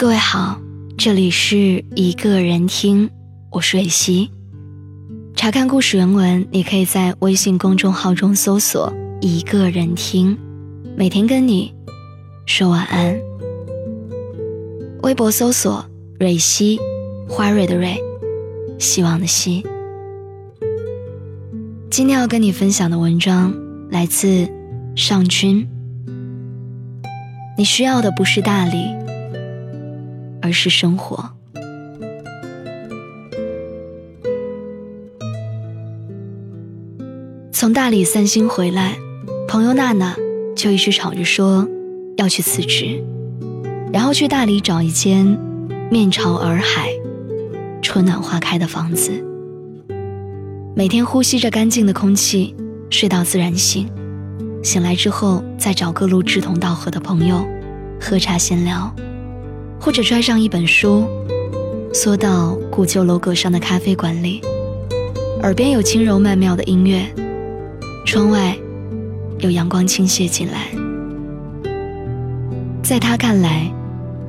[0.00, 0.60] 各位好，
[0.96, 3.10] 这里是一个人听，
[3.50, 4.30] 我是蕊希。
[5.34, 10.38] 查看故事原文，你可以在微信公众号中搜索“一个人听”，
[10.96, 11.74] 每天跟你
[12.46, 13.18] 说晚安。
[15.02, 15.84] 微博搜索
[16.20, 16.78] “蕊希”，
[17.28, 18.00] 花蕊的蕊，
[18.78, 19.66] 希望的希。
[21.90, 23.52] 今天要跟你分享的文章
[23.90, 24.48] 来自
[24.94, 25.68] 上君。
[27.56, 28.84] 你需要的不是大理，
[30.40, 31.30] 而是生活。
[37.50, 38.96] 从大理散心回来，
[39.48, 40.14] 朋友娜娜
[40.54, 41.68] 就一直吵着说
[42.16, 43.02] 要去辞职，
[43.92, 45.26] 然后去大理找一间
[45.90, 46.88] 面朝洱海、
[47.82, 49.10] 春暖花开的房子，
[50.76, 52.54] 每天呼吸着干净的空气，
[52.90, 53.88] 睡到自然醒。
[54.62, 57.44] 醒来之后，再找各路志同道合的朋友，
[58.00, 58.94] 喝茶闲聊，
[59.80, 61.06] 或者揣上一本书，
[61.92, 64.40] 缩到古旧楼阁上的咖啡馆里，
[65.42, 67.06] 耳边有轻柔曼妙的音乐，
[68.04, 68.56] 窗外
[69.38, 70.68] 有阳光倾泻进来。
[72.82, 73.72] 在他看来，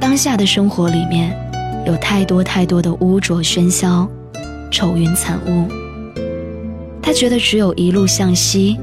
[0.00, 1.36] 当下的生活里面
[1.86, 4.08] 有太多太多的污浊喧嚣、
[4.70, 5.68] 愁云惨雾，
[7.02, 8.78] 他觉得只有一路向西。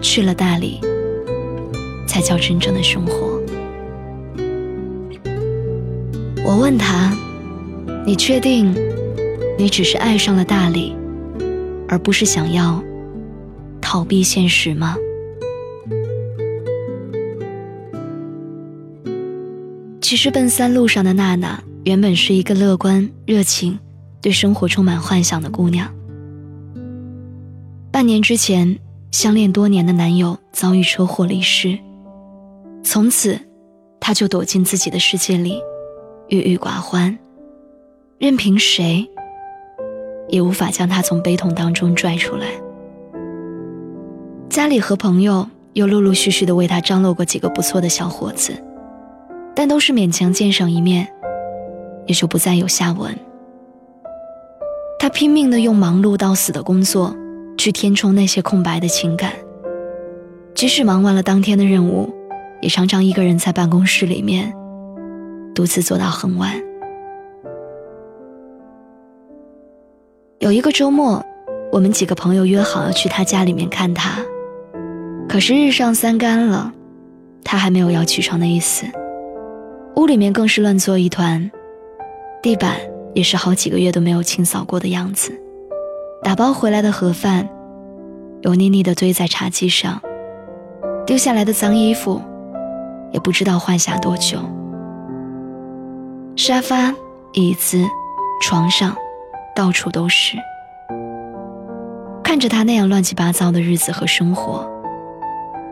[0.00, 0.80] 去了大理，
[2.08, 3.31] 才叫真正的生活。
[6.44, 7.16] 我问他
[8.06, 8.74] ：“你确定，
[9.58, 10.96] 你只是爱上了大理，
[11.88, 12.82] 而不是想要
[13.80, 14.96] 逃避现实吗？”
[20.00, 23.78] 其实，奔三路上的娜娜原本是一个乐观、热情、
[24.20, 25.88] 对生活充满幻想的姑娘。
[27.90, 28.78] 半年之前。
[29.12, 31.78] 相恋多年的男友遭遇车祸离世，
[32.82, 33.38] 从此，
[34.00, 35.60] 她就躲进自己的世界里，
[36.32, 37.18] 郁郁寡欢，
[38.16, 39.06] 任凭谁
[40.30, 42.46] 也无法将他从悲痛当中拽出来。
[44.48, 48.54] 家里和朋友又陆陆续续的为他张罗过几个不错的小伙子，
[49.54, 51.06] 但都是勉强见上一面，
[52.06, 53.14] 也就不再有下文。
[54.98, 57.14] 他拼命的用忙碌到死的工作。
[57.58, 59.34] 去填充那些空白的情感，
[60.54, 62.10] 即使忙完了当天的任务，
[62.62, 64.52] 也常常一个人在办公室里面
[65.54, 66.52] 独自坐到很晚。
[70.38, 71.24] 有一个周末，
[71.70, 74.20] 我们几个朋友约好要去他家里面看他，
[75.28, 76.72] 可是日上三竿了，
[77.44, 78.86] 他还没有要起床的意思，
[79.96, 81.50] 屋里面更是乱作一团，
[82.42, 82.76] 地板
[83.14, 85.32] 也是好几个月都没有清扫过的样子。
[86.22, 87.48] 打包回来的盒饭，
[88.40, 90.00] 油腻腻的堆在茶几上；
[91.06, 92.20] 丢下来的脏衣服，
[93.12, 94.38] 也不知道换下多久。
[96.34, 96.94] 沙发、
[97.32, 97.84] 椅子、
[98.40, 98.96] 床上，
[99.54, 100.36] 到处都是。
[102.24, 104.66] 看着他那样乱七八糟的日子和生活，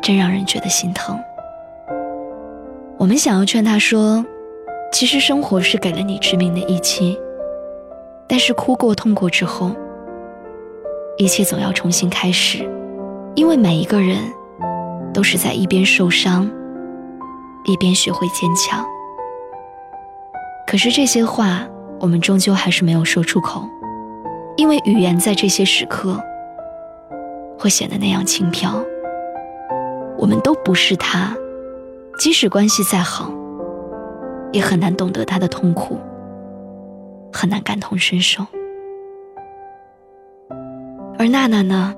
[0.02, 1.18] 真让人觉得心疼。
[2.98, 4.24] 我们想要劝他说
[4.92, 7.18] ：“其实生活是给了你致命的一击，
[8.28, 9.74] 但是哭过、痛过之后。”
[11.16, 12.68] 一切总要重新开始，
[13.34, 14.18] 因为每一个人
[15.12, 16.50] 都是在一边受伤，
[17.64, 18.86] 一边学会坚强。
[20.70, 21.66] 可是这些话，
[21.98, 23.68] 我们终究还是没有说出口，
[24.56, 26.16] 因为语言在这些时刻
[27.58, 28.80] 会显得那样轻飘。
[30.16, 31.36] 我们都不是他，
[32.20, 33.32] 即使关系再好，
[34.52, 35.98] 也很难懂得他的痛苦，
[37.32, 38.46] 很难感同身受。
[41.18, 41.92] 而娜娜呢，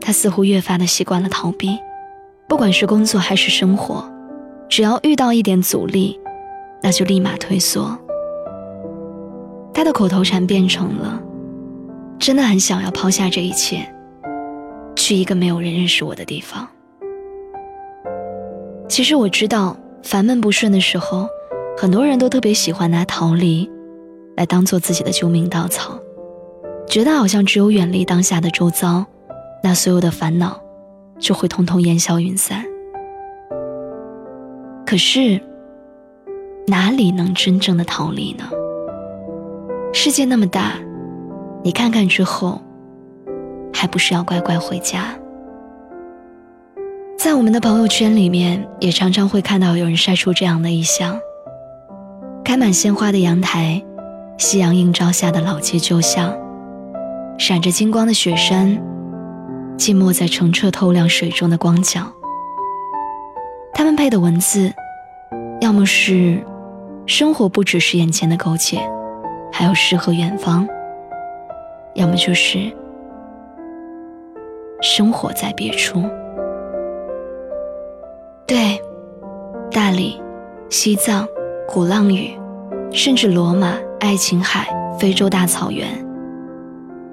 [0.00, 1.76] 她似乎越发的习惯了逃避，
[2.46, 4.08] 不管是工作还是生活，
[4.68, 6.20] 只要遇到一点阻力，
[6.80, 7.98] 那就立马退缩。
[9.84, 11.20] 的口头禅变成了
[12.18, 13.86] ：“真的很想要抛下这一切，
[14.96, 16.66] 去一个没有人认识我的地方。”
[18.88, 21.28] 其实我知道，烦闷不顺的时候，
[21.76, 23.68] 很多人都特别喜欢拿逃离，
[24.36, 25.98] 来当做自己的救命稻草。
[26.86, 29.04] 觉得好像只有远离当下的周遭，
[29.62, 30.60] 那所有的烦恼
[31.18, 32.64] 就会通通烟消云散。
[34.86, 35.40] 可是，
[36.66, 38.44] 哪里能真正的逃离呢？
[39.96, 40.72] 世界那么大，
[41.62, 42.60] 你看看之后，
[43.72, 45.14] 还不是要乖乖回家？
[47.16, 51.16] 在我们的朋友圈里面，也常常会看到有人晒出这样的一项：
[52.44, 53.80] 开满鲜花的阳台，
[54.36, 56.36] 夕阳映照下的老街旧巷。
[57.38, 58.76] 闪着金光的雪山，
[59.76, 62.12] 浸没在澄澈透亮水中的光脚。
[63.72, 64.72] 他们配的文字，
[65.60, 66.44] 要么是
[67.06, 68.80] 生活不只是眼前的苟且，
[69.56, 70.66] 还有诗和远方；
[71.94, 72.58] 要么就是
[74.82, 76.02] 生活在别处。
[78.48, 78.76] 对，
[79.70, 80.20] 大理、
[80.70, 81.24] 西藏、
[81.68, 82.36] 鼓浪屿，
[82.90, 84.66] 甚至罗马、爱琴海、
[84.98, 85.86] 非洲大草原，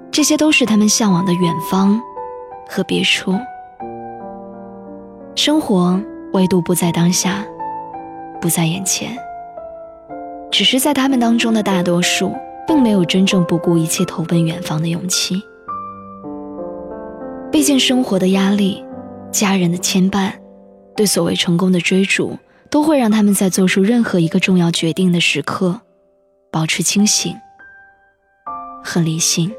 [0.09, 2.01] 这些都是他们向往的远方
[2.67, 3.35] 和别处。
[5.35, 5.95] 生活
[6.33, 7.45] 唯独不在当下，
[8.41, 9.15] 不在眼前。
[10.51, 12.35] 只是在他们当中的大多数，
[12.67, 15.41] 并没有真正不顾一切投奔远方的勇气。
[17.51, 18.83] 毕竟生活的压力、
[19.31, 20.31] 家人的牵绊、
[20.95, 22.37] 对所谓成功的追逐，
[22.69, 25.81] 都会让他们在做出任何一个重要决定的时刻，
[26.51, 27.33] 保持清醒
[28.83, 29.51] 和理性。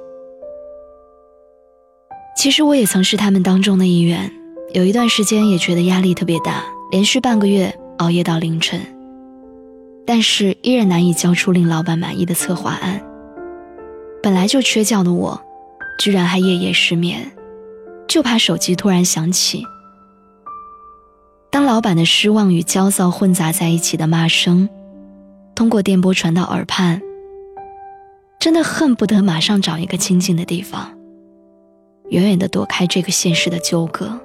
[2.36, 4.30] 其实我也曾是他们当中的一员，
[4.72, 8.80] 有一段时间也觉得压力特别大，连续半个月熬夜到凌晨。
[10.04, 13.02] 但是依然难以交出令老板满意的策划案。
[14.22, 15.40] 本来就缺觉的我，
[15.98, 17.30] 居然还夜夜失眠，
[18.08, 19.64] 就怕手机突然响起。
[21.50, 24.68] 当老板的失望与焦躁混杂在一起的骂声，
[25.54, 27.02] 通过电波传到耳畔，
[28.40, 30.96] 真的恨不得马上找一个清静的地方，
[32.08, 34.18] 远远的躲开这个现实的纠葛。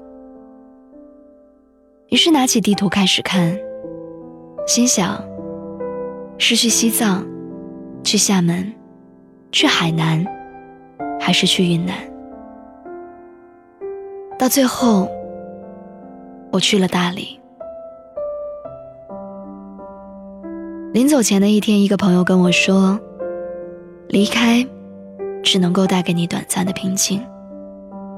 [2.09, 3.59] 于是拿起地图开始看，
[4.65, 5.26] 心想。
[6.37, 7.25] 是去西藏，
[8.03, 8.71] 去厦门，
[9.51, 10.25] 去海南，
[11.19, 11.95] 还是去云南？
[14.37, 15.09] 到最后，
[16.51, 17.39] 我去了大理。
[20.93, 22.99] 临走前的一天，一个朋友跟我说
[24.07, 24.65] ：“离开，
[25.43, 27.21] 只能够带给你短暂的平静，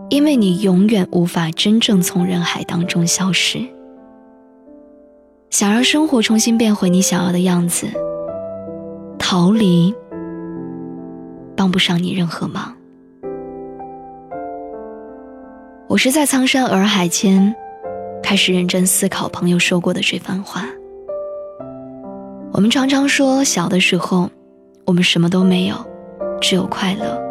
[0.09, 3.59] 因为你永远无法真正从人海当中消失。
[5.49, 7.87] 想让生活重新变回你想要的样子。”
[9.31, 9.93] 逃离，
[11.55, 12.75] 帮不上你任何忙。
[15.87, 17.55] 我是在苍山洱海间，
[18.23, 20.65] 开始认真思考朋友说过的这番话。
[22.53, 24.27] 我们常常说，小的时候，
[24.83, 25.75] 我们什么都没有，
[26.41, 27.21] 只有快乐。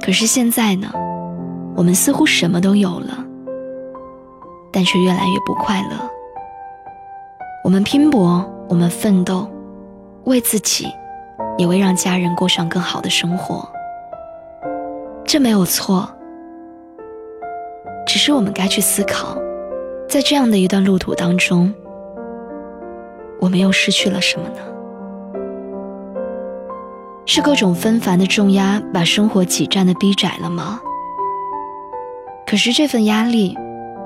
[0.00, 0.92] 可是现在呢，
[1.74, 3.18] 我们似乎什么都有了，
[4.70, 5.96] 但却越来越不快乐。
[7.64, 9.50] 我们拼搏，我们奋斗。
[10.24, 10.88] 为自己，
[11.58, 13.68] 也为让家人过上更好的生活，
[15.24, 16.08] 这没有错。
[18.06, 19.36] 只是我们该去思考，
[20.08, 21.72] 在这样的一段路途当中，
[23.40, 24.60] 我们又失去了什么呢？
[27.26, 30.80] 是各种纷繁的重压把生活挤占的逼窄了吗？
[32.46, 33.56] 可是这份压力，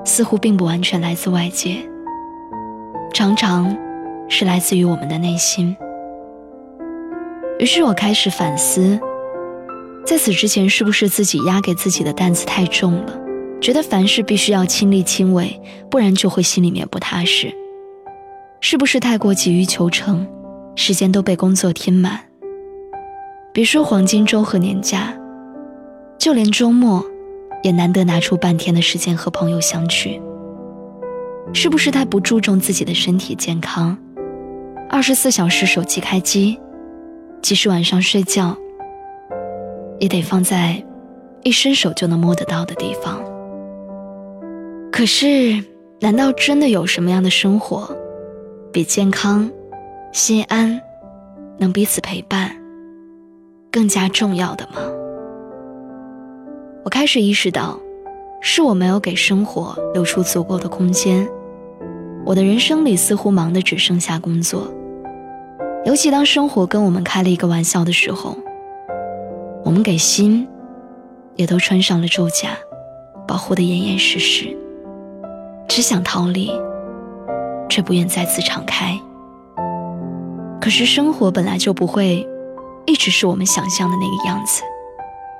[0.05, 1.77] 似乎并不完全来自外界，
[3.13, 3.77] 常常
[4.27, 5.75] 是来自于我们的内心。
[7.59, 8.97] 于是我开始反思，
[10.05, 13.19] 在此之前是不是自己压给自己的担子太重了？
[13.59, 15.61] 觉得凡事必须要亲力亲为，
[15.91, 17.53] 不然就会心里面不踏实。
[18.61, 20.25] 是不是太过急于求成，
[20.77, 22.21] 时间都被工作填满？
[23.51, 25.13] 别说黄金周和年假，
[26.17, 27.05] 就连周末，
[27.61, 30.21] 也难得拿出半天的时间和朋友相聚。
[31.51, 33.97] 是不是太不注重自己的身体健康？
[34.89, 36.57] 二十四小时手机开机。
[37.41, 38.55] 即使晚上睡觉，
[39.99, 40.83] 也得放在
[41.43, 43.19] 一伸手就能摸得到的地方。
[44.91, 45.63] 可是，
[45.99, 47.95] 难道真的有什么样的生活，
[48.71, 49.49] 比健康、
[50.11, 50.79] 心安、
[51.57, 52.55] 能彼此陪伴
[53.71, 54.81] 更加重要的吗？
[56.83, 57.79] 我开始意识到，
[58.41, 61.27] 是我没有给生活留出足够的空间。
[62.25, 64.71] 我的人生里似乎忙的只剩下工作。
[65.85, 68.37] 尤其当生活跟我们开了一个玩笑的时候，
[69.63, 70.47] 我们给心
[71.35, 72.49] 也都穿上了咒甲，
[73.27, 74.55] 保护的严严实实，
[75.67, 76.51] 只想逃离，
[77.69, 78.99] 却不愿再次敞开。
[80.59, 82.27] 可是生活本来就不会
[82.85, 84.61] 一直是我们想象的那个样子，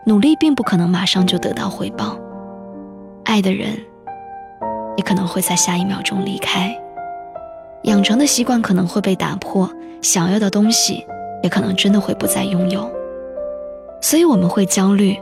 [0.06, 2.18] 努力并不可能马上就得到回报，
[3.26, 3.78] 爱的人
[4.96, 6.79] 也可能会在下一秒钟离开。
[7.84, 9.70] 养成的习惯可能会被打破，
[10.02, 11.06] 想要的东西
[11.42, 12.90] 也可能真的会不再拥有，
[14.02, 15.18] 所以我们会焦虑，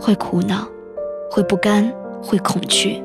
[0.00, 0.66] 会苦恼，
[1.30, 1.90] 会不甘，
[2.22, 3.02] 会恐惧。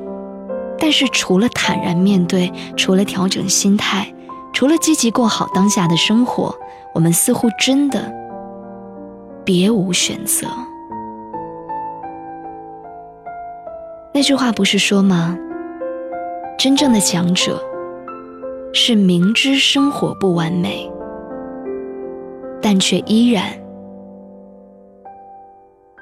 [0.78, 4.12] 但是除了坦然面对，除了调整心态，
[4.52, 6.54] 除了积极过好当下的生活，
[6.92, 8.12] 我们似乎真的
[9.44, 10.46] 别无选择。
[14.12, 15.38] 那句话不是说吗？
[16.58, 17.62] 真正的强者。
[18.72, 20.90] 是明知生活不完美，
[22.62, 23.44] 但却依然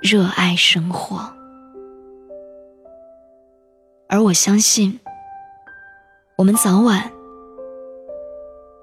[0.02, 1.18] 热爱生活。
[4.06, 5.00] 而我相信，
[6.36, 7.10] 我们早晚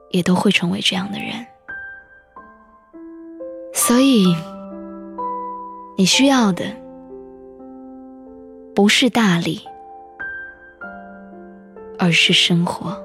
[0.09, 1.45] 也都会成为这样的人。
[3.71, 4.35] 所以，
[5.95, 6.65] 你需要的
[8.73, 9.61] 不是大理，
[11.99, 13.04] 而是生活。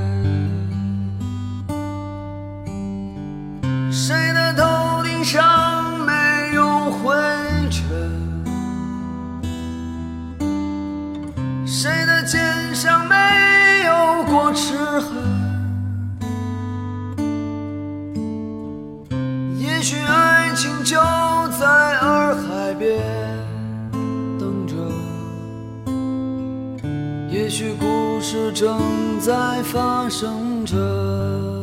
[28.53, 31.60] 正在发生着。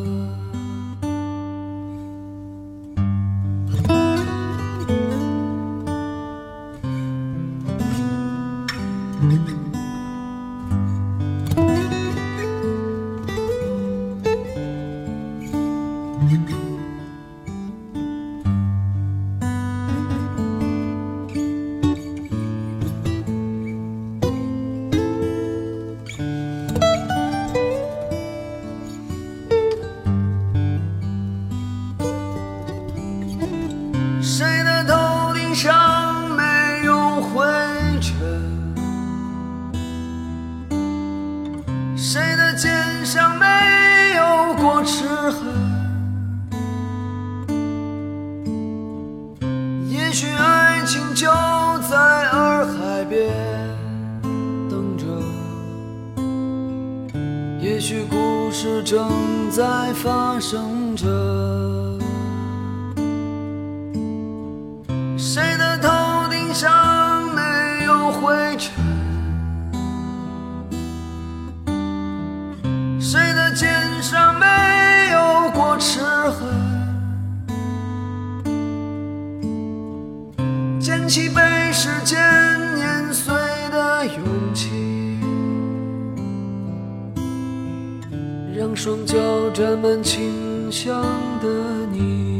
[58.90, 61.04] 正在发生着，
[65.18, 68.72] 谁的头顶上没有灰尘？
[72.98, 73.68] 谁的肩
[74.00, 74.46] 上没
[75.12, 76.48] 有过齿痕？
[80.80, 81.57] 捡起被
[88.88, 91.02] 双脚沾满清香
[91.42, 91.46] 的
[91.92, 92.37] 你。